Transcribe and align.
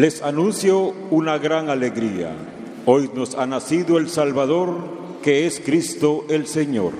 Les 0.00 0.22
anuncio 0.22 0.94
una 1.10 1.36
gran 1.36 1.68
alegría. 1.68 2.34
Hoy 2.86 3.10
nos 3.14 3.34
ha 3.34 3.44
nacido 3.44 3.98
el 3.98 4.08
Salvador, 4.08 4.78
que 5.22 5.46
es 5.46 5.60
Cristo 5.60 6.24
el 6.30 6.46
Señor. 6.46 6.94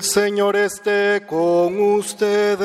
El 0.00 0.06
Señor 0.06 0.56
esté 0.56 1.26
con 1.26 1.78
ustedes. 1.78 2.64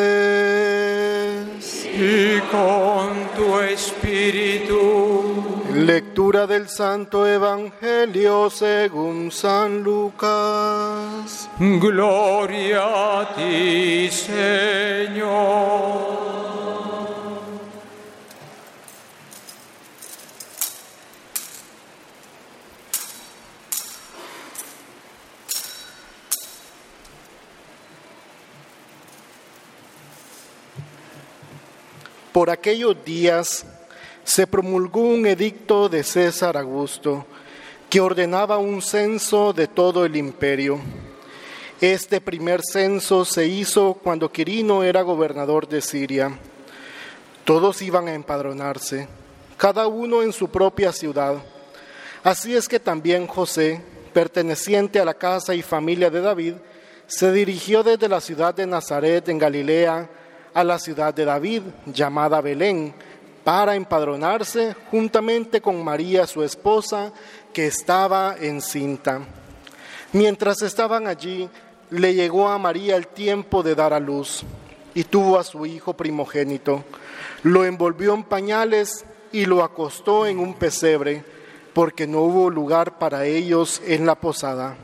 Y 1.84 2.40
con 2.50 3.28
tu 3.36 3.60
espíritu. 3.60 5.44
Lectura 5.74 6.48
del 6.48 6.70
Santo 6.70 7.28
Evangelio 7.28 8.50
según 8.50 9.34
San 9.34 9.84
Lucas. 9.84 11.50
Gloria 11.60 13.20
a 13.20 13.36
ti, 13.36 14.08
Señor. 14.10 16.05
Por 32.36 32.50
aquellos 32.50 32.98
días 33.06 33.66
se 34.26 34.46
promulgó 34.46 35.00
un 35.00 35.26
edicto 35.26 35.88
de 35.88 36.04
César 36.04 36.58
Augusto 36.58 37.26
que 37.90 38.02
ordenaba 38.02 38.58
un 38.58 38.82
censo 38.82 39.54
de 39.54 39.70
todo 39.70 40.04
el 40.04 40.18
imperio. 40.18 40.82
Este 41.80 42.20
primer 42.20 42.60
censo 42.62 43.24
se 43.24 43.48
hizo 43.48 43.94
cuando 43.94 44.34
Quirino 44.34 44.84
era 44.84 45.02
gobernador 45.02 45.66
de 45.70 45.80
Siria. 45.80 46.38
Todos 47.46 47.82
iban 47.82 48.10
a 48.10 48.14
empadronarse, 48.14 49.08
cada 49.56 49.88
uno 49.88 50.22
en 50.22 50.34
su 50.34 50.50
propia 50.50 50.92
ciudad. 50.92 51.36
Así 52.22 52.54
es 52.54 52.68
que 52.68 52.82
también 52.82 53.28
José, 53.28 53.82
perteneciente 54.12 55.00
a 55.00 55.06
la 55.06 55.14
casa 55.14 55.56
y 55.56 55.62
familia 55.62 56.10
de 56.10 56.20
David, 56.20 56.56
se 57.08 57.32
dirigió 57.32 57.82
desde 57.82 58.10
la 58.10 58.20
ciudad 58.20 58.54
de 58.54 58.68
Nazaret 58.68 59.30
en 59.30 59.40
Galilea 59.40 60.10
a 60.56 60.64
la 60.64 60.80
ciudad 60.80 61.14
de 61.14 61.26
David, 61.26 61.64
llamada 61.86 62.40
Belén, 62.40 62.94
para 63.44 63.76
empadronarse 63.76 64.74
juntamente 64.90 65.60
con 65.60 65.84
María, 65.84 66.26
su 66.26 66.44
esposa, 66.44 67.12
que 67.54 67.68
estaba 67.68 68.38
encinta. 68.40 69.20
Mientras 70.14 70.62
estaban 70.62 71.08
allí, 71.08 71.50
le 71.90 72.14
llegó 72.14 72.48
a 72.48 72.58
María 72.58 72.96
el 72.96 73.08
tiempo 73.08 73.64
de 73.64 73.76
dar 73.76 73.94
a 73.94 74.00
luz 74.00 74.44
y 74.94 75.04
tuvo 75.04 75.38
a 75.38 75.44
su 75.44 75.66
hijo 75.66 75.94
primogénito. 75.94 76.86
Lo 77.44 77.66
envolvió 77.66 78.14
en 78.14 78.24
pañales 78.24 79.06
y 79.34 79.46
lo 79.46 79.62
acostó 79.62 80.26
en 80.26 80.40
un 80.40 80.54
pesebre, 80.54 81.26
porque 81.74 82.08
no 82.08 82.22
hubo 82.22 82.50
lugar 82.50 82.98
para 82.98 83.26
ellos 83.26 83.82
en 83.86 84.06
la 84.06 84.16
posada. 84.16 84.78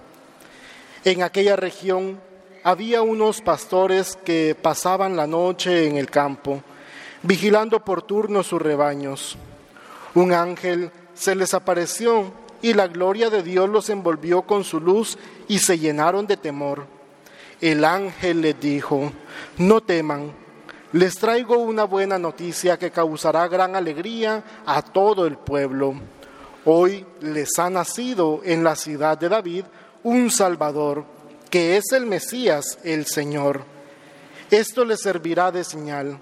En 1.06 1.24
aquella 1.24 1.56
región 1.56 2.20
había 2.64 3.02
unos 3.02 3.42
pastores 3.42 4.18
que 4.24 4.56
pasaban 4.60 5.16
la 5.16 5.28
noche 5.28 5.88
en 5.88 5.98
el 5.98 6.10
campo, 6.10 6.62
vigilando 7.24 7.84
por 7.84 8.02
turno 8.04 8.44
sus 8.44 8.62
rebaños. 8.62 9.38
Un 10.14 10.34
ángel 10.34 10.92
se 11.14 11.36
les 11.36 11.54
apareció 11.54 12.32
y 12.62 12.74
la 12.74 12.88
gloria 12.88 13.30
de 13.30 13.44
Dios 13.44 13.70
los 13.70 13.90
envolvió 13.90 14.44
con 14.44 14.64
su 14.64 14.80
luz 14.80 15.18
y 15.48 15.60
se 15.60 15.80
llenaron 15.80 16.28
de 16.28 16.38
temor. 16.38 16.86
El 17.60 17.86
ángel 17.86 18.42
les 18.42 18.60
dijo, 18.60 19.12
no 19.58 19.82
teman, 19.82 20.32
les 20.94 21.16
traigo 21.16 21.58
una 21.58 21.86
buena 21.86 22.20
noticia 22.20 22.78
que 22.78 22.92
causará 22.92 23.48
gran 23.48 23.76
alegría 23.76 24.44
a 24.66 24.82
todo 24.82 25.26
el 25.26 25.38
pueblo. 25.38 25.96
Hoy 26.66 27.06
les 27.22 27.58
ha 27.60 27.70
nacido 27.70 28.42
en 28.44 28.64
la 28.64 28.76
ciudad 28.76 29.18
de 29.18 29.30
David 29.30 29.66
un 30.04 30.30
Salvador, 30.30 31.06
que 31.52 31.78
es 31.78 31.92
el 31.92 32.08
Mesías, 32.08 32.80
el 32.84 33.06
Señor. 33.06 33.64
Esto 34.50 34.86
les 34.86 35.02
servirá 35.02 35.52
de 35.52 35.64
señal. 35.64 36.18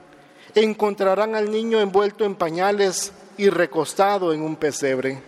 Encontrarán 0.56 1.35
al 1.35 1.51
niño 1.51 1.79
envuelto 1.79 2.25
en 2.25 2.35
pañales 2.35 3.13
y 3.38 3.50
recostado 3.50 4.34
en 4.34 4.41
un 4.41 4.56
pesebre. 4.56 5.22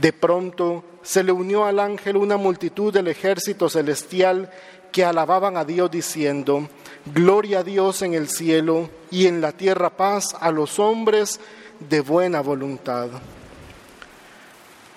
De 0.00 0.12
pronto 0.12 0.84
se 1.02 1.24
le 1.24 1.32
unió 1.32 1.64
al 1.64 1.80
ángel 1.80 2.16
una 2.16 2.36
multitud 2.36 2.92
del 2.92 3.08
ejército 3.08 3.68
celestial 3.68 4.50
que 4.92 5.04
alababan 5.04 5.56
a 5.56 5.64
Dios 5.64 5.90
diciendo, 5.90 6.68
Gloria 7.12 7.60
a 7.60 7.64
Dios 7.64 8.02
en 8.02 8.14
el 8.14 8.28
cielo 8.28 8.90
y 9.10 9.26
en 9.26 9.40
la 9.40 9.52
tierra 9.52 9.90
paz 9.90 10.36
a 10.38 10.52
los 10.52 10.78
hombres 10.78 11.40
de 11.80 12.00
buena 12.00 12.40
voluntad. 12.40 13.08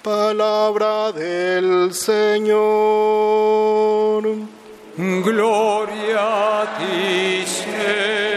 Palabra 0.09 1.11
del 1.11 1.93
Señor. 1.93 2.57
Gloria 4.97 6.61
a 6.61 6.77
ti, 6.79 7.45
Señor 7.45 8.28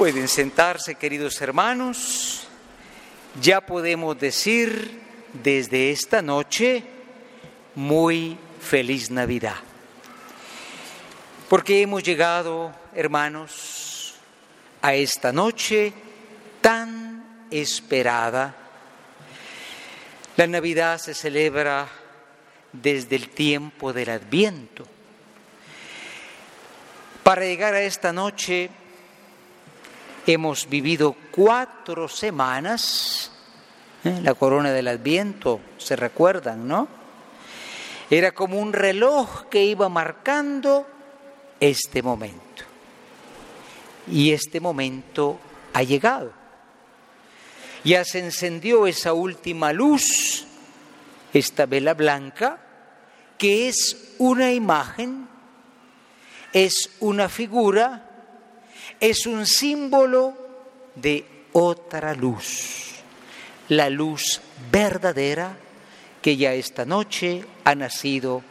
Pueden 0.00 0.28
sentarse, 0.28 0.94
queridos 0.94 1.42
hermanos. 1.42 2.48
Ya 3.38 3.60
podemos 3.60 4.18
decir 4.18 4.98
desde 5.34 5.90
esta 5.90 6.22
noche 6.22 6.82
muy 7.74 8.38
feliz 8.62 9.10
Navidad. 9.10 9.58
Porque 11.50 11.82
hemos 11.82 12.02
llegado, 12.02 12.72
hermanos, 12.94 14.14
a 14.80 14.94
esta 14.94 15.32
noche 15.32 15.92
tan 16.62 17.46
esperada. 17.50 18.56
La 20.38 20.46
Navidad 20.46 20.96
se 20.96 21.12
celebra 21.12 21.86
desde 22.72 23.16
el 23.16 23.28
tiempo 23.28 23.92
del 23.92 24.08
Adviento. 24.08 24.86
Para 27.22 27.42
llegar 27.42 27.74
a 27.74 27.82
esta 27.82 28.14
noche 28.14 28.70
hemos 30.26 30.68
vivido 30.68 31.16
cuatro 31.30 32.08
semanas, 32.08 33.30
¿eh? 34.04 34.20
la 34.22 34.34
corona 34.34 34.72
del 34.72 34.88
Adviento, 34.88 35.60
se 35.78 35.96
recuerdan, 35.96 36.66
¿no? 36.66 36.88
Era 38.10 38.32
como 38.32 38.58
un 38.58 38.72
reloj 38.72 39.44
que 39.48 39.64
iba 39.64 39.88
marcando 39.88 40.86
este 41.60 42.02
momento. 42.02 42.64
y 44.10 44.32
este 44.32 44.58
momento 44.60 45.38
ha 45.72 45.82
llegado. 45.82 46.32
Ya 47.84 48.04
se 48.04 48.18
encendió 48.18 48.86
esa 48.86 49.12
última 49.12 49.72
luz, 49.72 50.46
esta 51.32 51.66
vela 51.66 51.94
blanca, 51.94 52.58
que 53.38 53.68
es 53.68 54.14
una 54.18 54.52
imagen, 54.52 55.28
es 56.52 56.90
una 57.00 57.28
figura, 57.28 58.09
es 59.00 59.26
un 59.26 59.46
símbolo 59.46 60.34
de 60.94 61.24
otra 61.52 62.14
luz, 62.14 62.92
la 63.68 63.88
luz 63.88 64.40
verdadera 64.70 65.56
que 66.20 66.36
ya 66.36 66.52
esta 66.52 66.84
noche 66.84 67.44
ha 67.64 67.74
nacido 67.74 68.42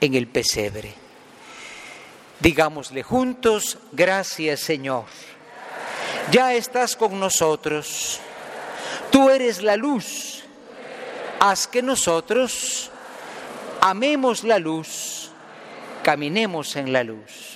en 0.00 0.14
el 0.14 0.26
pesebre. 0.26 0.92
Digámosle 2.40 3.02
juntos, 3.02 3.78
gracias 3.92 4.60
Señor. 4.60 5.04
Ya 6.30 6.52
estás 6.52 6.94
con 6.96 7.18
nosotros. 7.18 8.20
Tú 9.10 9.30
eres 9.30 9.62
la 9.62 9.76
luz. 9.76 10.42
Haz 11.40 11.66
que 11.66 11.82
nosotros 11.82 12.90
amemos 13.80 14.42
la 14.44 14.58
luz, 14.58 15.30
caminemos 16.02 16.76
en 16.76 16.92
la 16.92 17.04
luz. 17.04 17.55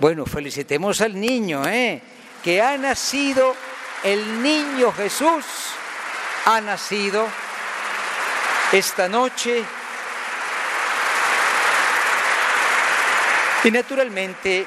Bueno, 0.00 0.26
felicitemos 0.26 1.00
al 1.00 1.18
niño, 1.20 1.66
¿eh? 1.68 2.02
que 2.42 2.60
ha 2.60 2.76
nacido, 2.76 3.54
el 4.02 4.42
niño 4.42 4.92
Jesús 4.92 5.44
ha 6.44 6.60
nacido 6.60 7.28
esta 8.72 9.08
noche. 9.08 9.62
Y 13.62 13.70
naturalmente, 13.70 14.66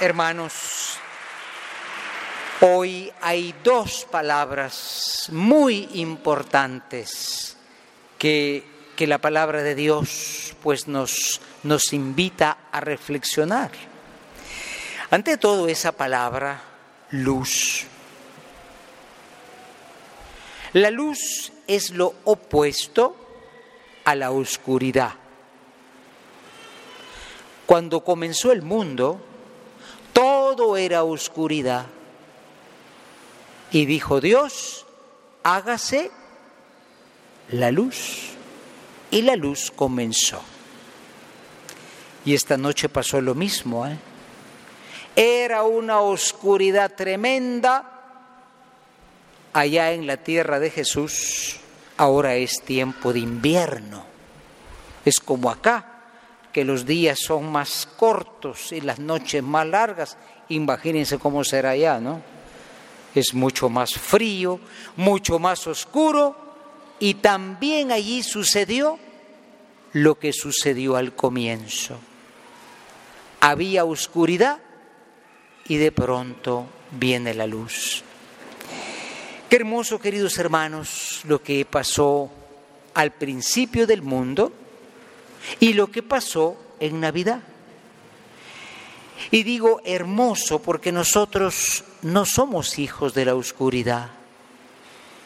hermanos, 0.00 0.98
hoy 2.62 3.12
hay 3.20 3.54
dos 3.62 4.06
palabras 4.10 5.28
muy 5.30 5.86
importantes 5.94 7.58
que, 8.18 8.64
que 8.96 9.06
la 9.06 9.18
palabra 9.18 9.62
de 9.62 9.74
Dios 9.74 10.56
pues 10.62 10.88
nos, 10.88 11.42
nos 11.62 11.92
invita 11.92 12.56
a 12.72 12.80
reflexionar. 12.80 13.89
Ante 15.10 15.36
todo 15.36 15.66
esa 15.66 15.90
palabra, 15.90 16.62
luz. 17.10 17.84
La 20.72 20.90
luz 20.90 21.52
es 21.66 21.90
lo 21.90 22.14
opuesto 22.24 23.16
a 24.04 24.14
la 24.14 24.30
oscuridad. 24.30 25.14
Cuando 27.66 28.04
comenzó 28.04 28.52
el 28.52 28.62
mundo, 28.62 29.20
todo 30.12 30.76
era 30.76 31.02
oscuridad. 31.02 31.86
Y 33.72 33.86
dijo 33.86 34.20
Dios, 34.20 34.86
hágase 35.42 36.12
la 37.50 37.72
luz. 37.72 38.30
Y 39.10 39.22
la 39.22 39.34
luz 39.34 39.72
comenzó. 39.74 40.40
Y 42.24 42.34
esta 42.34 42.56
noche 42.56 42.88
pasó 42.88 43.20
lo 43.20 43.34
mismo. 43.34 43.88
¿eh? 43.88 43.98
Era 45.16 45.62
una 45.64 46.00
oscuridad 46.00 46.92
tremenda 46.94 48.00
allá 49.52 49.92
en 49.92 50.06
la 50.06 50.16
tierra 50.18 50.60
de 50.60 50.70
Jesús, 50.70 51.56
ahora 51.96 52.36
es 52.36 52.62
tiempo 52.62 53.12
de 53.12 53.20
invierno. 53.20 54.04
Es 55.04 55.18
como 55.20 55.50
acá, 55.50 55.90
que 56.52 56.64
los 56.64 56.86
días 56.86 57.18
son 57.18 57.50
más 57.50 57.88
cortos 57.96 58.72
y 58.72 58.80
las 58.80 58.98
noches 58.98 59.42
más 59.42 59.66
largas. 59.66 60.16
Imagínense 60.48 61.18
cómo 61.18 61.44
será 61.44 61.70
allá, 61.70 62.00
¿no? 62.00 62.20
Es 63.14 63.34
mucho 63.34 63.68
más 63.68 63.94
frío, 63.94 64.60
mucho 64.96 65.38
más 65.38 65.66
oscuro 65.66 66.36
y 66.98 67.14
también 67.14 67.92
allí 67.92 68.22
sucedió 68.22 68.98
lo 69.92 70.18
que 70.18 70.32
sucedió 70.32 70.96
al 70.96 71.14
comienzo. 71.14 71.98
Había 73.40 73.84
oscuridad 73.84 74.60
y 75.70 75.76
de 75.76 75.92
pronto 75.92 76.66
viene 76.90 77.32
la 77.32 77.46
luz. 77.46 78.02
Qué 79.48 79.54
hermoso, 79.54 80.00
queridos 80.00 80.36
hermanos, 80.36 81.20
lo 81.28 81.40
que 81.40 81.64
pasó 81.64 82.28
al 82.94 83.12
principio 83.12 83.86
del 83.86 84.02
mundo 84.02 84.52
y 85.60 85.74
lo 85.74 85.88
que 85.88 86.02
pasó 86.02 86.56
en 86.80 86.98
Navidad. 86.98 87.42
Y 89.30 89.44
digo 89.44 89.80
hermoso 89.84 90.60
porque 90.60 90.90
nosotros 90.90 91.84
no 92.02 92.26
somos 92.26 92.80
hijos 92.80 93.14
de 93.14 93.26
la 93.26 93.36
oscuridad, 93.36 94.10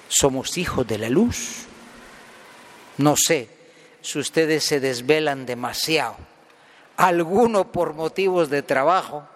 somos 0.08 0.58
hijos 0.58 0.86
de 0.86 0.98
la 0.98 1.08
luz. 1.08 1.62
No 2.98 3.14
sé 3.16 3.48
si 4.02 4.18
ustedes 4.18 4.62
se 4.62 4.78
desvelan 4.78 5.46
demasiado, 5.46 6.18
alguno 6.98 7.72
por 7.72 7.94
motivos 7.94 8.50
de 8.50 8.62
trabajo, 8.62 9.26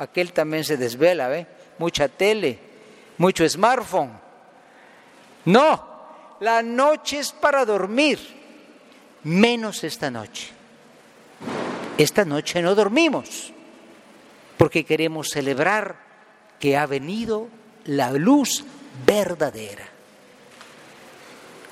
aquel 0.00 0.32
también 0.32 0.64
se 0.64 0.76
desvela, 0.76 1.28
¿ve? 1.28 1.46
Mucha 1.78 2.08
tele, 2.08 2.58
mucho 3.18 3.48
smartphone 3.48 4.30
no, 5.44 6.36
la 6.40 6.62
noche 6.62 7.18
es 7.18 7.32
para 7.32 7.64
dormir, 7.64 8.18
menos 9.24 9.84
esta 9.84 10.10
noche. 10.10 10.50
Esta 11.96 12.24
noche 12.24 12.62
no 12.62 12.74
dormimos 12.74 13.52
porque 14.56 14.84
queremos 14.84 15.28
celebrar 15.28 15.96
que 16.58 16.76
ha 16.76 16.86
venido 16.86 17.48
la 17.84 18.12
luz 18.12 18.64
verdadera. 19.06 19.86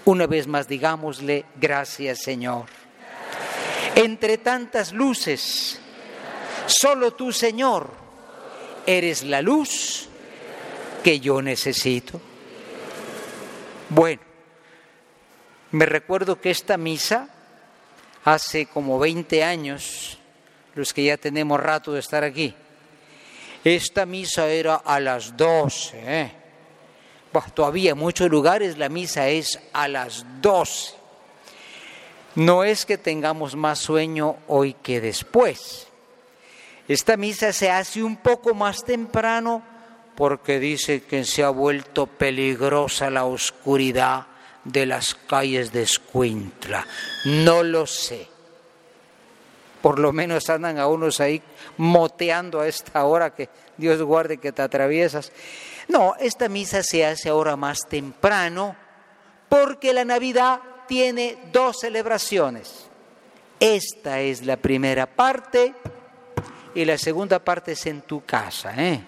Una 0.07 0.27
vez 0.27 0.47
más 0.47 0.69
digámosle 0.69 1.45
gracias 1.61 2.23
Señor. 2.23 2.67
Entre 3.95 4.39
tantas 4.39 4.93
luces, 4.93 5.79
solo 6.67 7.13
tú 7.13 7.33
Señor 7.33 7.91
eres 8.89 9.23
la 9.23 9.43
luz 9.43 10.09
que 11.05 11.21
yo 11.21 11.43
necesito. 11.43 12.19
Bueno, 13.91 14.23
me 15.73 15.85
recuerdo 15.85 16.41
que 16.41 16.51
esta 16.51 16.79
misa, 16.79 17.29
hace 18.25 18.65
como 18.65 18.99
20 18.99 19.45
años, 19.45 20.19
los 20.75 20.95
que 20.95 21.05
ya 21.05 21.19
tenemos 21.19 21.61
rato 21.61 21.93
de 21.93 22.01
estar 22.01 22.25
aquí, 22.25 22.55
esta 23.63 24.07
misa 24.07 24.49
era 24.49 24.77
a 24.77 24.99
las 25.01 25.37
12. 25.37 26.03
¿eh? 26.07 26.33
todavía 27.55 27.91
en 27.91 27.99
muchos 27.99 28.31
lugares 28.31 28.79
la 28.79 28.89
misa 28.89 29.29
es 29.29 29.61
a 29.75 29.87
las 29.87 30.25
12. 30.41 30.95
No 32.37 32.65
es 32.65 32.87
que 32.87 32.97
tengamos 32.97 33.55
más 33.55 33.81
sueño 33.81 34.37
hoy 34.47 34.73
que 34.73 35.03
después. 35.03 35.88
Esta 36.89 37.19
misa 37.19 37.53
se 37.53 37.71
hace 37.71 38.03
un 38.03 38.17
poco 38.17 38.55
más 38.55 38.83
temprano 38.83 39.63
porque 40.17 40.59
dice 40.59 41.03
que 41.03 41.25
se 41.25 41.45
ha 41.45 41.51
vuelto 41.51 42.07
peligrosa 42.07 43.11
la 43.11 43.25
oscuridad 43.25 44.27
de 44.65 44.87
las 44.87 45.15
calles 45.15 45.71
de 45.71 45.83
Escuintla. 45.83 46.87
No 47.27 47.63
lo 47.63 47.87
sé. 47.87 48.27
Por 49.83 49.99
lo 49.99 50.13
menos 50.13 50.49
andan 50.49 50.79
a 50.79 50.89
unos 50.89 51.21
ahí 51.21 51.43
moteando 51.77 52.61
a 52.61 52.67
esta 52.67 53.05
hora 53.05 53.35
que 53.35 53.49
Dios 53.77 54.03
guarde 54.03 54.39
que 54.39 54.51
te 54.51 54.63
atraviesas. 54.63 55.31
No, 55.89 56.15
esta 56.19 56.49
misa 56.49 56.83
se 56.83 57.05
hace 57.05 57.29
ahora 57.29 57.55
más 57.57 57.81
temprano 57.87 58.75
porque 59.49 59.93
la 59.93 60.05
Navidad 60.05 60.61
tiene 60.89 61.39
dos 61.53 61.81
celebraciones. 61.81 62.89
Esta 63.61 64.21
es 64.21 64.45
la 64.45 64.57
primera 64.57 65.07
parte 65.07 65.75
y 66.79 66.85
la 66.85 66.97
segunda 66.97 67.41
parte 67.41 67.73
es 67.73 67.87
en 67.87 68.03
tu 68.03 68.25
casa. 68.25 68.73
¿eh? 68.77 69.01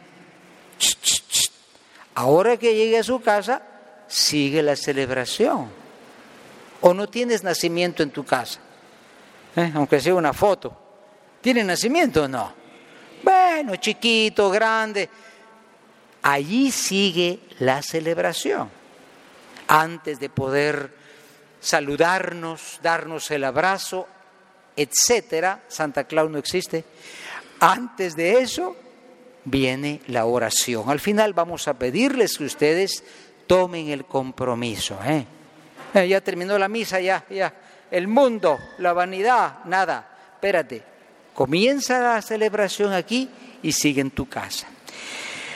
Ahora 2.17 2.57
que 2.57 2.75
llegue 2.75 2.99
a 2.99 3.05
su 3.05 3.21
casa, 3.21 3.63
sigue 4.09 4.61
la 4.61 4.75
celebración. 4.75 5.71
O 6.81 6.93
no 6.93 7.09
tienes 7.09 7.45
nacimiento 7.45 8.03
en 8.03 8.11
tu 8.11 8.25
casa, 8.25 8.59
¿eh? 9.55 9.71
aunque 9.77 10.01
sea 10.01 10.17
una 10.17 10.33
foto. 10.33 10.77
¿Tiene 11.41 11.63
nacimiento 11.63 12.25
o 12.25 12.29
no? 12.29 12.53
Bueno, 13.23 13.77
chiquito, 13.77 14.51
grande. 14.51 15.09
Allí 16.23 16.73
sigue 16.73 17.39
la 17.61 17.83
celebración. 17.83 18.69
Antes 19.69 20.19
de 20.19 20.29
poder 20.29 20.93
saludarnos, 21.61 22.81
darnos 22.83 23.31
el 23.31 23.45
abrazo, 23.45 24.09
etcétera, 24.77 25.63
Santa 25.69 26.05
Claus 26.05 26.31
no 26.31 26.39
existe. 26.39 26.85
Antes 27.61 28.17
de 28.17 28.41
eso, 28.41 28.75
viene 29.45 30.01
la 30.07 30.25
oración. 30.25 30.89
Al 30.89 31.01
final 31.01 31.35
vamos 31.35 31.69
a 31.69 31.75
pedirles 31.75 32.39
que 32.39 32.45
ustedes 32.45 33.05
tomen 33.47 33.89
el 33.89 34.05
compromiso. 34.05 34.99
¿eh? 35.05 35.27
Eh, 35.95 36.09
ya 36.09 36.21
terminó 36.21 36.59
la 36.59 36.69
misa, 36.69 37.01
ya, 37.01 37.25
ya. 37.31 37.53
El 37.91 38.09
mundo, 38.09 38.59
la 38.79 38.93
vanidad, 38.93 39.65
nada. 39.65 40.09
Espérate, 40.35 40.83
comienza 41.35 42.01
la 42.01 42.23
celebración 42.23 42.93
aquí 42.93 43.29
y 43.63 43.73
sigue 43.73 44.01
en 44.01 44.11
tu 44.11 44.29
casa. 44.29 44.67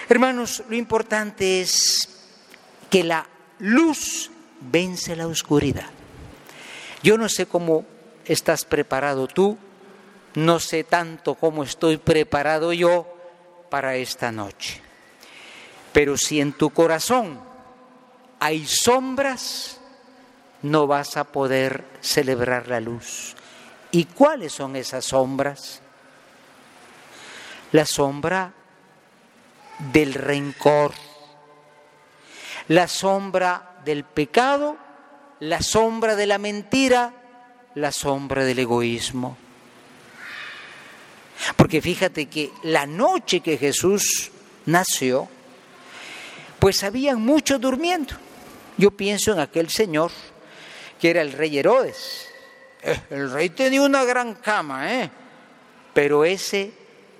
Hermanos, 0.08 0.62
lo 0.68 0.76
importante 0.76 1.60
es 1.60 2.08
que 2.90 3.02
la 3.02 3.26
luz 3.60 4.30
vence 4.60 5.16
la 5.16 5.26
oscuridad. 5.26 5.88
Yo 7.02 7.16
no 7.16 7.28
sé 7.28 7.46
cómo 7.46 7.84
estás 8.24 8.64
preparado 8.64 9.26
tú, 9.26 9.56
no 10.34 10.58
sé 10.58 10.84
tanto 10.84 11.34
cómo 11.34 11.62
estoy 11.62 11.96
preparado 11.96 12.72
yo 12.72 13.06
para 13.70 13.96
esta 13.96 14.32
noche. 14.32 14.80
Pero 15.92 16.16
si 16.16 16.40
en 16.40 16.52
tu 16.52 16.70
corazón 16.70 17.40
hay 18.40 18.66
sombras, 18.66 19.78
no 20.62 20.86
vas 20.86 21.16
a 21.16 21.24
poder 21.24 21.84
celebrar 22.00 22.68
la 22.68 22.80
luz. 22.80 23.36
¿Y 23.90 24.06
cuáles 24.06 24.52
son 24.52 24.76
esas 24.76 25.04
sombras? 25.04 25.80
La 27.70 27.86
sombra 27.86 28.52
del 29.92 30.14
rencor, 30.14 30.92
la 32.68 32.88
sombra 32.88 33.78
del 33.84 34.04
pecado, 34.04 34.76
la 35.40 35.60
sombra 35.60 36.16
de 36.16 36.26
la 36.26 36.38
mentira, 36.38 37.12
la 37.74 37.92
sombra 37.92 38.44
del 38.44 38.58
egoísmo. 38.60 39.36
Porque 41.74 41.90
fíjate 41.90 42.26
que 42.26 42.52
la 42.62 42.86
noche 42.86 43.40
que 43.40 43.58
Jesús 43.58 44.30
nació, 44.64 45.28
pues 46.60 46.84
habían 46.84 47.20
muchos 47.20 47.60
durmiendo. 47.60 48.14
Yo 48.78 48.92
pienso 48.92 49.32
en 49.32 49.40
aquel 49.40 49.68
señor 49.68 50.12
que 51.00 51.10
era 51.10 51.20
el 51.20 51.32
rey 51.32 51.58
Herodes. 51.58 52.28
Eh, 52.80 53.00
el 53.10 53.28
rey 53.32 53.50
tenía 53.50 53.82
una 53.82 54.04
gran 54.04 54.34
cama, 54.34 55.02
¿eh? 55.02 55.10
Pero 55.92 56.24
ese 56.24 56.70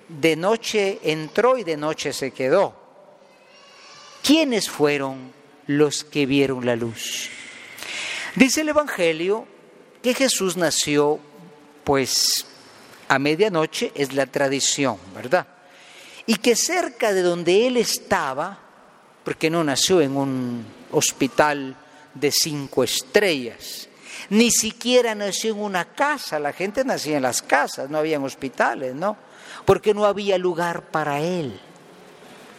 de 0.07 0.37
noche 0.37 0.99
entró 1.03 1.57
y 1.57 1.65
de 1.65 1.75
noche 1.75 2.13
se 2.13 2.31
quedó. 2.31 2.73
¿Quiénes 4.23 4.69
fueron 4.69 5.33
los 5.67 6.05
que 6.05 6.25
vieron 6.25 6.65
la 6.65 6.77
luz? 6.77 7.29
Dice 8.35 8.61
el 8.61 8.69
Evangelio 8.69 9.45
que 10.01 10.13
Jesús 10.13 10.55
nació, 10.55 11.19
pues, 11.83 12.45
a 13.07 13.19
medianoche, 13.19 13.91
es 13.95 14.13
la 14.13 14.25
tradición, 14.25 14.97
¿verdad? 15.13 15.45
Y 16.25 16.35
que 16.35 16.55
cerca 16.55 17.13
de 17.13 17.21
donde 17.21 17.67
él 17.67 17.77
estaba, 17.77 18.57
porque 19.23 19.49
no 19.49 19.63
nació 19.63 20.01
en 20.01 20.17
un 20.17 20.65
hospital 20.91 21.75
de 22.13 22.31
cinco 22.31 22.83
estrellas, 22.83 23.89
ni 24.29 24.49
siquiera 24.49 25.13
nació 25.13 25.53
en 25.53 25.61
una 25.61 25.85
casa, 25.85 26.39
la 26.39 26.53
gente 26.53 26.83
nacía 26.83 27.17
en 27.17 27.23
las 27.23 27.41
casas, 27.41 27.89
no 27.89 27.97
habían 27.97 28.23
hospitales, 28.23 28.95
¿no? 28.95 29.17
Porque 29.65 29.93
no 29.93 30.05
había 30.05 30.37
lugar 30.37 30.83
para 30.89 31.19
él. 31.19 31.59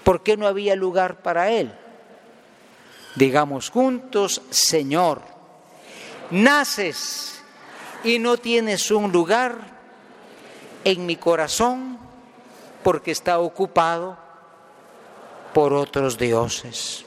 ¿Por 0.04 0.22
qué 0.22 0.36
no 0.36 0.46
había 0.46 0.76
lugar 0.76 1.22
para 1.22 1.50
él? 1.50 1.72
Digamos 3.16 3.70
juntos, 3.70 4.42
Señor, 4.50 5.22
naces 6.30 7.40
y 8.04 8.18
no 8.18 8.36
tienes 8.36 8.90
un 8.90 9.10
lugar 9.10 9.75
en 10.87 11.05
mi 11.05 11.16
corazón 11.16 11.99
porque 12.85 13.11
está 13.11 13.40
ocupado 13.40 14.16
por 15.52 15.73
otros 15.73 16.16
dioses. 16.16 17.05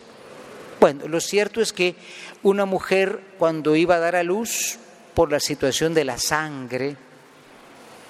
Bueno, 0.82 1.08
lo 1.08 1.22
cierto 1.22 1.62
es 1.62 1.72
que 1.72 1.96
una 2.44 2.66
mujer 2.66 3.22
cuando 3.40 3.78
iba 3.78 3.96
a 3.96 4.00
dar 4.00 4.18
a 4.18 4.24
luz 4.24 4.78
por 5.14 5.32
la 5.32 5.40
situación 5.40 5.94
de 5.94 6.04
la 6.04 6.18
sangre 6.18 6.98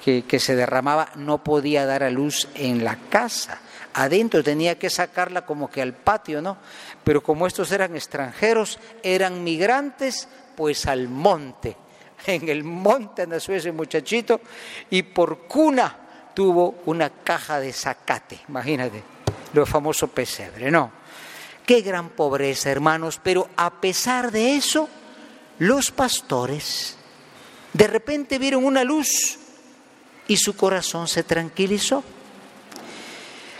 que, 0.04 0.40
se 0.40 0.56
derramaba 0.56 1.10
no 1.18 1.44
podía 1.44 1.86
dar 1.86 2.02
a 2.02 2.10
luz 2.10 2.48
en 2.56 2.84
la 2.84 2.96
casa. 3.12 3.62
Adentro 3.94 4.44
tenía 4.44 4.80
que 4.80 4.90
sacarla 4.90 5.46
como 5.46 5.70
que 5.70 5.84
al 5.84 5.94
patio, 5.94 6.42
¿no? 6.42 6.58
Pero 7.04 7.22
como 7.22 7.46
estos 7.46 7.72
eran 7.72 7.96
extranjeros, 7.96 8.80
eran 9.04 9.44
migrantes, 9.44 10.28
pues 10.56 10.88
al 10.88 11.10
monte. 11.10 11.78
En 12.28 12.50
el 12.50 12.64
monte 12.64 13.26
nació 13.26 13.56
ese 13.56 13.72
muchachito 13.72 14.42
y 14.90 15.04
por 15.04 15.48
cuna 15.48 15.96
tuvo 16.34 16.80
una 16.86 17.10
caja 17.10 17.60
de 17.60 17.74
zacate, 17.74 18.40
imagínate, 18.48 19.04
lo 19.54 19.66
famoso 19.66 20.08
pesebre, 20.08 20.72
¿no? 20.72 20.92
Qué 21.66 21.82
gran 21.82 22.10
pobreza, 22.10 22.72
hermanos, 22.72 23.20
pero 23.22 23.50
a 23.56 23.70
pesar 23.82 24.32
de 24.32 24.56
eso, 24.56 24.90
los 25.60 25.92
pastores 25.92 26.98
de 27.74 27.88
repente 27.88 28.40
vieron 28.40 28.66
una 28.66 28.84
luz 28.84 29.38
y 30.28 30.38
su 30.38 30.56
corazón 30.56 31.08
se 31.08 31.24
tranquilizó. 31.24 32.04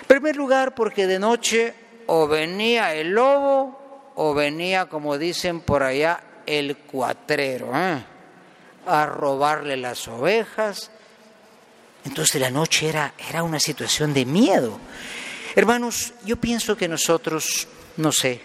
En 0.02 0.08
primer 0.08 0.36
lugar, 0.36 0.74
porque 0.74 1.06
de 1.06 1.20
noche 1.20 1.74
o 2.08 2.28
venía 2.28 2.96
el 2.96 3.12
lobo 3.12 4.12
o 4.16 4.34
venía, 4.34 4.88
como 4.88 5.18
dicen 5.18 5.62
por 5.62 5.84
allá, 5.84 6.22
el 6.46 6.78
cuatrero, 6.78 7.72
¿eh? 7.76 8.04
A 8.86 9.06
robarle 9.06 9.78
las 9.78 10.08
ovejas. 10.08 10.92
Entonces 12.06 12.40
la 12.42 12.50
noche 12.50 12.90
era, 12.90 13.14
era 13.30 13.44
una 13.44 13.60
situación 13.60 14.14
de 14.14 14.26
miedo. 14.26 14.80
Hermanos, 15.56 16.14
yo 16.26 16.38
pienso 16.38 16.78
que 16.78 16.88
nosotros 16.88 17.68
no 18.00 18.14
sé, 18.14 18.40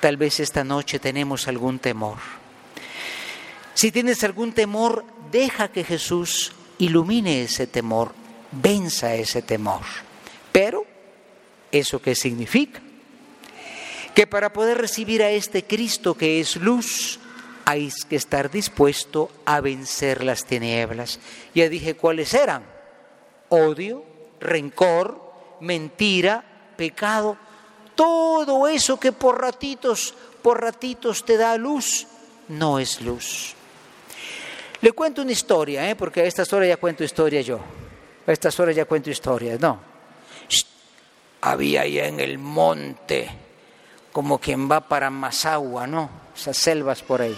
tal 0.00 0.16
vez 0.16 0.40
esta 0.40 0.64
noche 0.64 0.98
tenemos 0.98 1.46
algún 1.46 1.78
temor. 1.78 2.16
Si 3.74 3.92
tienes 3.92 4.24
algún 4.24 4.52
temor, 4.52 5.04
deja 5.30 5.68
que 5.68 5.84
Jesús 5.84 6.52
ilumine 6.78 7.42
ese 7.42 7.66
temor, 7.66 8.12
venza 8.50 9.14
ese 9.14 9.42
temor. 9.42 9.82
Pero, 10.52 10.86
¿eso 11.70 12.00
qué 12.00 12.14
significa? 12.14 12.80
Que 14.14 14.26
para 14.26 14.52
poder 14.54 14.78
recibir 14.78 15.22
a 15.22 15.30
este 15.30 15.64
Cristo 15.64 16.14
que 16.14 16.40
es 16.40 16.56
luz, 16.56 17.20
hay 17.68 17.90
que 18.08 18.16
estar 18.16 18.50
dispuesto 18.50 19.30
a 19.44 19.60
vencer 19.60 20.24
las 20.24 20.46
tinieblas. 20.46 21.20
Ya 21.54 21.68
dije 21.68 21.96
cuáles 21.96 22.32
eran. 22.32 22.64
Odio, 23.50 24.04
rencor, 24.40 25.20
mentira, 25.60 26.72
pecado 26.78 27.36
todo 27.94 28.68
eso 28.68 28.98
que 28.98 29.10
por 29.10 29.40
ratitos, 29.40 30.14
por 30.40 30.62
ratitos 30.62 31.24
te 31.24 31.36
da 31.36 31.56
luz, 31.56 32.06
no 32.46 32.78
es 32.78 33.02
luz. 33.02 33.54
Le 34.80 34.92
cuento 34.92 35.20
una 35.20 35.32
historia, 35.32 35.90
¿eh? 35.90 35.96
porque 35.96 36.20
a 36.20 36.24
estas 36.24 36.52
horas 36.52 36.68
ya 36.68 36.76
cuento 36.76 37.02
historia 37.02 37.40
yo. 37.40 37.58
A 38.24 38.30
estas 38.30 38.58
horas 38.60 38.76
ya 38.76 38.84
cuento 38.84 39.10
historias, 39.10 39.58
no. 39.58 39.80
Había 41.40 41.80
allá 41.80 42.06
en 42.06 42.20
el 42.20 42.38
monte, 42.38 43.28
como 44.12 44.38
quien 44.38 44.70
va 44.70 44.80
para 44.80 45.10
Mazagua, 45.10 45.88
¿no? 45.88 46.08
Esas 46.36 46.56
selvas 46.56 47.02
por 47.02 47.20
ahí. 47.20 47.36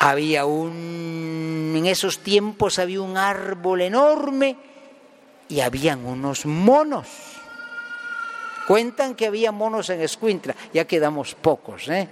Había 0.00 0.44
un, 0.44 1.74
en 1.76 1.86
esos 1.86 2.18
tiempos 2.20 2.78
había 2.78 3.00
un 3.00 3.16
árbol 3.16 3.80
enorme 3.82 4.56
y 5.48 5.60
habían 5.60 6.04
unos 6.04 6.46
monos 6.46 7.08
Cuentan 8.68 9.14
que 9.14 9.24
había 9.24 9.50
monos 9.50 9.88
en 9.88 10.02
Escuintla, 10.02 10.54
ya 10.74 10.84
quedamos 10.84 11.34
pocos, 11.34 11.88
¿eh? 11.88 12.06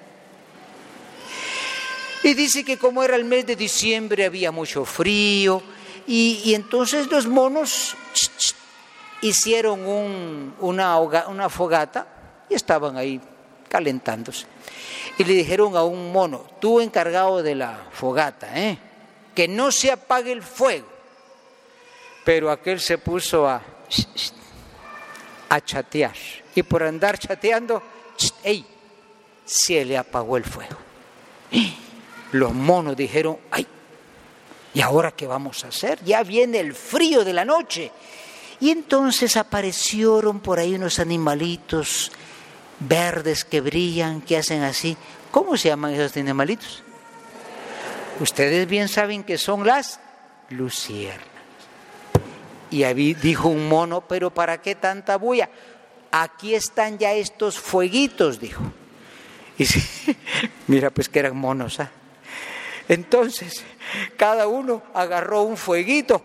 Y 2.22 2.32
dice 2.32 2.64
que 2.64 2.78
como 2.78 3.02
era 3.02 3.14
el 3.14 3.26
mes 3.26 3.44
de 3.44 3.56
diciembre 3.56 4.24
había 4.24 4.50
mucho 4.52 4.86
frío 4.86 5.62
y, 6.06 6.54
entonces 6.54 7.10
los 7.10 7.26
monos 7.26 7.94
hicieron 9.20 9.84
una, 9.86 10.98
una 10.98 11.50
fogata 11.50 12.06
y 12.48 12.54
estaban 12.54 12.96
ahí 12.96 13.20
calentándose. 13.68 14.46
Y 15.18 15.24
le 15.24 15.32
dijeron 15.32 15.76
a 15.76 15.82
un 15.82 16.12
mono, 16.12 16.46
tú 16.60 16.80
encargado 16.80 17.42
de 17.42 17.54
la 17.54 17.86
fogata, 17.92 18.48
¿eh? 18.54 18.78
que 19.34 19.48
no 19.48 19.70
se 19.70 19.90
apague 19.90 20.32
el 20.32 20.42
fuego. 20.42 20.86
Pero 22.24 22.50
aquel 22.50 22.80
se 22.80 22.98
puso 22.98 23.48
a, 23.48 23.62
a 25.48 25.60
chatear 25.60 26.14
y 26.54 26.62
por 26.62 26.82
andar 26.82 27.18
chateando, 27.18 27.82
¡ey! 28.42 28.64
Se 29.44 29.84
le 29.84 29.96
apagó 29.96 30.36
el 30.38 30.44
fuego. 30.44 30.76
Los 32.32 32.52
monos 32.52 32.96
dijeron, 32.96 33.38
¡ay! 33.50 33.66
¿Y 34.74 34.80
ahora 34.80 35.12
qué 35.12 35.26
vamos 35.26 35.64
a 35.64 35.68
hacer? 35.68 36.02
Ya 36.04 36.22
viene 36.22 36.58
el 36.60 36.74
frío 36.74 37.24
de 37.24 37.32
la 37.32 37.44
noche. 37.44 37.92
Y 38.58 38.70
entonces 38.70 39.36
aparecieron 39.36 40.40
por 40.40 40.58
ahí 40.58 40.74
unos 40.74 40.98
animalitos 40.98 42.10
verdes 42.80 43.44
que 43.44 43.60
brillan, 43.60 44.20
que 44.20 44.38
hacen 44.38 44.62
así. 44.62 44.96
¿Cómo 45.30 45.56
se 45.56 45.68
llaman 45.68 45.94
esos 45.94 46.16
animalitos? 46.16 46.82
Ustedes 48.20 48.66
bien 48.66 48.88
saben 48.88 49.24
que 49.24 49.38
son 49.38 49.66
las 49.66 50.00
luciernas. 50.50 51.26
Y 52.70 52.82
ahí 52.82 53.14
dijo 53.14 53.48
un 53.48 53.68
mono, 53.68 54.00
pero 54.00 54.32
¿para 54.32 54.60
qué 54.60 54.74
tanta 54.74 55.16
bulla? 55.16 55.48
aquí 56.22 56.54
están 56.54 56.98
ya 56.98 57.12
estos 57.12 57.58
fueguitos, 57.58 58.40
dijo. 58.40 58.62
Y 59.58 59.66
mira, 60.66 60.90
pues 60.90 61.08
que 61.08 61.18
eran 61.18 61.36
monos. 61.36 61.80
¿ah? 61.80 61.90
Entonces, 62.88 63.64
cada 64.16 64.46
uno 64.46 64.82
agarró 64.94 65.42
un 65.42 65.56
fueguito 65.56 66.24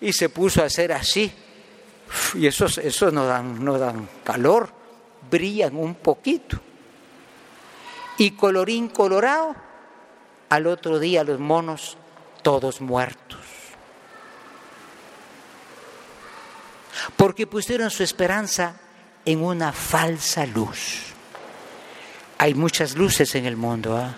y 0.00 0.12
se 0.12 0.28
puso 0.28 0.62
a 0.62 0.66
hacer 0.66 0.92
así. 0.92 1.32
Y 2.34 2.46
esos, 2.46 2.78
esos 2.78 3.12
dan, 3.14 3.64
no 3.64 3.78
dan 3.78 4.08
calor, 4.22 4.72
brillan 5.30 5.76
un 5.76 5.94
poquito. 5.94 6.58
Y 8.18 8.32
colorín 8.32 8.88
colorado, 8.88 9.54
al 10.48 10.66
otro 10.66 10.98
día 10.98 11.24
los 11.24 11.40
monos 11.40 11.96
todos 12.42 12.80
muertos. 12.80 13.40
Porque 17.16 17.46
pusieron 17.46 17.90
su 17.90 18.02
esperanza 18.02 18.76
en 19.24 19.42
una 19.42 19.72
falsa 19.72 20.46
luz. 20.46 21.12
Hay 22.38 22.54
muchas 22.54 22.96
luces 22.96 23.34
en 23.34 23.46
el 23.46 23.56
mundo, 23.56 23.96
¿ah? 23.96 24.14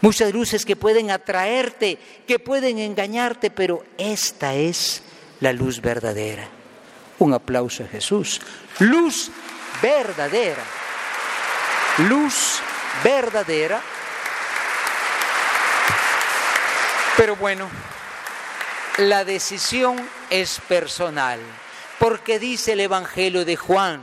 muchas 0.00 0.32
luces 0.32 0.64
que 0.64 0.76
pueden 0.76 1.10
atraerte, 1.10 1.98
que 2.26 2.38
pueden 2.38 2.78
engañarte, 2.78 3.50
pero 3.50 3.84
esta 3.98 4.54
es 4.54 5.02
la 5.40 5.52
luz 5.52 5.80
verdadera. 5.80 6.48
Un 7.18 7.34
aplauso 7.34 7.84
a 7.84 7.88
Jesús. 7.88 8.40
Luz 8.78 9.30
verdadera. 9.82 10.62
Luz 11.98 12.60
verdadera. 13.02 13.80
Pero 17.16 17.36
bueno, 17.36 17.68
la 18.98 19.24
decisión 19.24 19.96
es 20.30 20.60
personal, 20.68 21.40
porque 21.98 22.38
dice 22.38 22.72
el 22.72 22.80
Evangelio 22.80 23.44
de 23.44 23.56
Juan, 23.56 24.02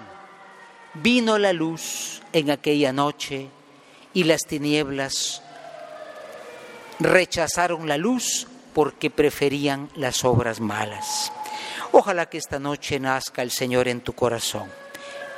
vino 0.93 1.37
la 1.37 1.53
luz 1.53 2.21
en 2.33 2.51
aquella 2.51 2.93
noche 2.93 3.49
y 4.13 4.23
las 4.23 4.41
tinieblas 4.41 5.41
rechazaron 6.99 7.87
la 7.87 7.97
luz 7.97 8.47
porque 8.73 9.09
preferían 9.09 9.89
las 9.95 10.23
obras 10.23 10.59
malas. 10.59 11.31
Ojalá 11.91 12.27
que 12.27 12.37
esta 12.37 12.59
noche 12.59 12.99
nazca 12.99 13.41
el 13.41 13.51
Señor 13.51 13.87
en 13.87 14.01
tu 14.01 14.13
corazón. 14.13 14.71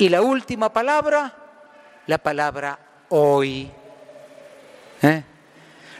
Y 0.00 0.08
la 0.08 0.22
última 0.22 0.72
palabra, 0.72 1.30
la 2.06 2.16
palabra 2.16 2.78
hoy. 3.10 3.70
¿Eh? 5.02 5.22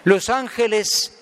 Los 0.05 0.31
ángeles, 0.31 1.13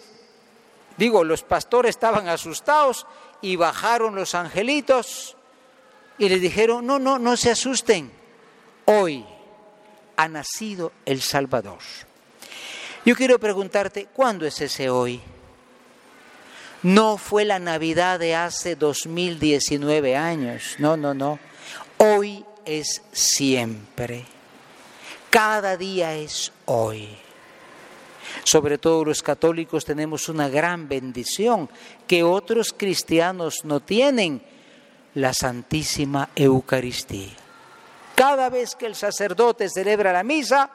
digo, 0.96 1.24
los 1.24 1.42
pastores 1.42 1.90
estaban 1.90 2.28
asustados 2.28 3.04
y 3.42 3.56
bajaron 3.56 4.14
los 4.14 4.36
angelitos 4.36 5.36
y 6.18 6.28
les 6.28 6.40
dijeron, 6.40 6.86
no, 6.86 7.00
no, 7.00 7.18
no 7.18 7.36
se 7.36 7.50
asusten, 7.50 8.12
hoy 8.84 9.26
ha 10.16 10.28
nacido 10.28 10.92
el 11.04 11.20
Salvador. 11.20 11.80
Yo 13.04 13.16
quiero 13.16 13.40
preguntarte, 13.40 14.06
¿cuándo 14.12 14.46
es 14.46 14.60
ese 14.60 14.88
hoy? 14.88 15.20
No 16.84 17.18
fue 17.18 17.44
la 17.44 17.58
Navidad 17.58 18.20
de 18.20 18.36
hace 18.36 18.76
2019 18.76 20.16
años, 20.16 20.76
no, 20.78 20.96
no, 20.96 21.12
no. 21.12 21.40
Hoy 21.96 22.44
es 22.68 23.02
siempre. 23.12 24.24
Cada 25.30 25.76
día 25.76 26.14
es 26.14 26.52
hoy. 26.66 27.08
Sobre 28.44 28.76
todo 28.78 29.04
los 29.04 29.22
católicos 29.22 29.84
tenemos 29.84 30.28
una 30.28 30.48
gran 30.48 30.88
bendición 30.88 31.68
que 32.06 32.22
otros 32.22 32.74
cristianos 32.76 33.64
no 33.64 33.80
tienen, 33.80 34.42
la 35.14 35.32
Santísima 35.32 36.28
Eucaristía. 36.36 37.32
Cada 38.14 38.50
vez 38.50 38.76
que 38.76 38.86
el 38.86 38.94
sacerdote 38.94 39.68
celebra 39.68 40.12
la 40.12 40.22
misa, 40.22 40.70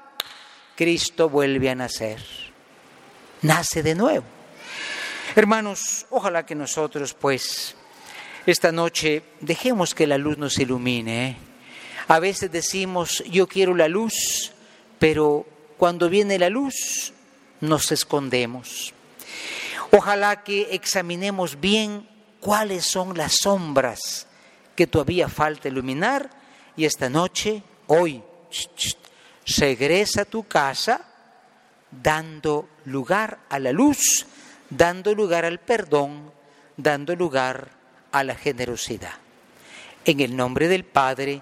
Cristo 0.76 1.30
vuelve 1.30 1.70
a 1.70 1.76
nacer. 1.76 2.20
Nace 3.44 3.84
de 3.84 3.94
nuevo. 3.96 4.26
Hermanos, 5.36 6.06
ojalá 6.10 6.46
que 6.46 6.56
nosotros 6.56 7.14
pues 7.14 7.76
esta 8.46 8.72
noche 8.72 9.24
dejemos 9.40 9.94
que 9.94 10.08
la 10.08 10.18
luz 10.18 10.38
nos 10.38 10.58
ilumine. 10.58 11.28
¿eh? 11.28 11.53
A 12.08 12.20
veces 12.20 12.52
decimos, 12.52 13.24
yo 13.30 13.48
quiero 13.48 13.76
la 13.76 13.88
luz, 13.88 14.52
pero 15.00 15.46
cuando 15.78 16.10
viene 16.10 16.40
la 16.40 16.50
luz 16.50 17.14
nos 17.62 17.92
escondemos. 17.92 18.94
Ojalá 19.92 20.44
que 20.44 20.70
examinemos 20.72 21.60
bien 21.60 22.08
cuáles 22.40 22.86
son 22.86 23.18
las 23.18 23.38
sombras 23.42 24.28
que 24.76 24.88
todavía 24.88 25.30
falta 25.30 25.68
iluminar 25.68 26.30
y 26.76 26.86
esta 26.86 27.10
noche, 27.10 27.64
hoy, 27.88 28.24
regresa 29.58 30.22
a 30.22 30.26
tu 30.26 30.44
casa 30.48 31.02
dando 31.92 32.70
lugar 32.86 33.40
a 33.50 33.60
la 33.60 33.72
luz, 33.72 34.26
dando 34.70 35.14
lugar 35.14 35.46
al 35.46 35.60
perdón, 35.60 36.32
dando 36.76 37.16
lugar 37.16 37.70
a 38.12 38.24
la 38.24 38.36
generosidad. 38.36 39.14
En 40.06 40.20
el 40.20 40.36
nombre 40.36 40.68
del 40.68 40.84
Padre, 40.84 41.42